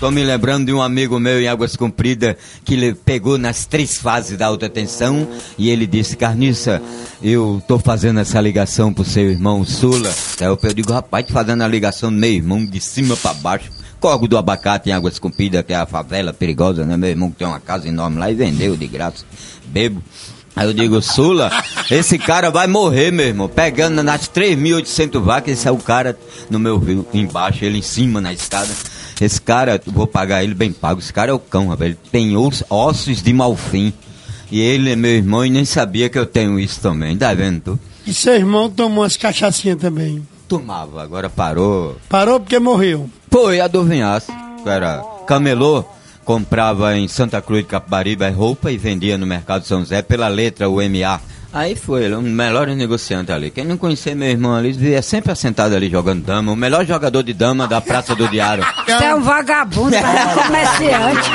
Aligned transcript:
Tô 0.00 0.10
me 0.10 0.24
lembrando 0.24 0.64
de 0.64 0.72
um 0.72 0.80
amigo 0.80 1.20
meu 1.20 1.42
em 1.42 1.46
Águas 1.46 1.76
Compridas 1.76 2.34
que 2.64 2.72
ele 2.72 2.94
pegou 2.94 3.36
nas 3.36 3.66
três 3.66 3.98
fases 3.98 4.38
da 4.38 4.46
alta 4.46 4.66
tensão 4.66 5.28
e 5.58 5.68
ele 5.68 5.86
disse, 5.86 6.16
Carniça, 6.16 6.80
eu 7.22 7.62
tô 7.68 7.78
fazendo 7.78 8.18
essa 8.18 8.40
ligação 8.40 8.94
pro 8.94 9.04
seu 9.04 9.30
irmão 9.30 9.62
Sula. 9.62 10.08
Aí 10.40 10.46
eu 10.46 10.56
digo, 10.74 10.90
rapaz, 10.90 11.26
fazendo 11.30 11.62
a 11.62 11.68
ligação 11.68 12.10
meu 12.10 12.30
irmão 12.30 12.64
de 12.64 12.80
cima 12.80 13.14
para 13.14 13.34
baixo. 13.34 13.70
Corgo 14.00 14.26
do 14.26 14.38
Abacate 14.38 14.88
em 14.88 14.92
Águas 14.92 15.18
Compridas, 15.18 15.62
que 15.66 15.74
é 15.74 15.76
a 15.76 15.84
favela 15.84 16.32
perigosa, 16.32 16.86
né? 16.86 16.96
Meu 16.96 17.10
irmão 17.10 17.30
que 17.30 17.36
tem 17.36 17.46
uma 17.46 17.60
casa 17.60 17.86
enorme 17.86 18.18
lá 18.18 18.30
e 18.30 18.34
vendeu 18.34 18.74
de 18.78 18.86
graça. 18.86 19.26
Bebo. 19.66 20.02
Aí 20.56 20.66
eu 20.66 20.72
digo, 20.72 21.02
Sula, 21.02 21.50
esse 21.90 22.18
cara 22.18 22.50
vai 22.50 22.66
morrer, 22.66 23.10
meu 23.10 23.26
irmão. 23.26 23.50
Pegando 23.50 24.02
nas 24.02 24.22
3.800 24.28 25.20
vacas, 25.20 25.52
esse 25.52 25.68
é 25.68 25.70
o 25.70 25.76
cara 25.76 26.18
no 26.48 26.58
meu 26.58 26.78
rio, 26.78 27.06
embaixo, 27.12 27.66
ele 27.66 27.78
em 27.78 27.82
cima 27.82 28.18
na 28.18 28.32
escada. 28.32 28.70
Esse 29.20 29.40
cara, 29.40 29.80
vou 29.86 30.06
pagar 30.06 30.42
ele 30.42 30.54
bem 30.54 30.72
pago. 30.72 31.00
Esse 31.00 31.12
cara 31.12 31.30
é 31.30 31.34
o 31.34 31.38
cão, 31.38 31.68
rapaz. 31.68 31.90
Ele 31.90 31.98
tem 32.10 32.34
ossos 32.36 33.22
de 33.22 33.32
malfim. 33.32 33.92
E 34.50 34.60
ele 34.60 34.90
é 34.90 34.96
meu 34.96 35.10
irmão 35.12 35.44
e 35.44 35.50
nem 35.50 35.64
sabia 35.64 36.08
que 36.08 36.18
eu 36.18 36.26
tenho 36.26 36.58
isso 36.58 36.80
também. 36.80 37.16
Tá 37.16 37.32
vendo 37.34 37.60
tu? 37.60 37.80
E 38.06 38.12
seu 38.12 38.34
irmão 38.34 38.68
tomou 38.68 39.04
umas 39.04 39.16
cachaçinhas 39.16 39.78
também? 39.78 40.26
Tomava, 40.48 41.02
agora 41.02 41.30
parou. 41.30 41.96
Parou 42.08 42.40
porque 42.40 42.58
morreu? 42.58 43.08
Foi 43.30 43.60
a 43.60 43.68
do 43.68 43.84
vinhaço. 43.84 44.32
Era 44.66 45.04
camelô 45.26 45.84
comprava 46.30 46.96
em 46.96 47.08
Santa 47.08 47.42
Cruz 47.42 47.62
de 47.62 47.68
Capibaribe 47.68 48.28
roupa 48.30 48.70
e 48.70 48.78
vendia 48.78 49.18
no 49.18 49.26
Mercado 49.26 49.66
São 49.66 49.80
José 49.80 50.00
pela 50.00 50.28
letra 50.28 50.68
UMA. 50.68 51.20
Aí 51.52 51.74
foi, 51.74 52.04
ele, 52.04 52.16
melhor 52.16 52.68
negociante 52.68 53.32
ali. 53.32 53.50
Quem 53.50 53.64
não 53.64 53.76
conhecia 53.76 54.14
meu 54.14 54.28
irmão 54.28 54.54
ali, 54.54 54.72
via 54.72 55.02
sempre 55.02 55.32
assentado 55.32 55.74
ali 55.74 55.90
jogando 55.90 56.24
dama. 56.24 56.52
O 56.52 56.56
melhor 56.56 56.86
jogador 56.86 57.22
de 57.24 57.32
dama 57.32 57.66
da 57.66 57.80
Praça 57.80 58.14
do 58.14 58.28
Diário. 58.28 58.64
Você 58.86 59.04
é 59.04 59.14
um 59.14 59.20
vagabundo, 59.20 59.94
é 59.94 60.00
um 60.00 60.42
comerciante. 60.42 61.30